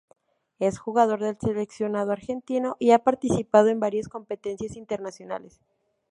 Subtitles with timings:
[0.57, 5.61] Es jugador del seleccionado argentino y ha participado en varias competencias internacionales.